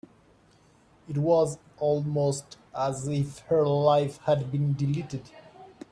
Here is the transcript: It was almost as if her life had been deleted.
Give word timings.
It 1.07 1.19
was 1.19 1.59
almost 1.77 2.57
as 2.75 3.07
if 3.07 3.37
her 3.49 3.67
life 3.67 4.17
had 4.23 4.51
been 4.51 4.73
deleted. 4.73 5.29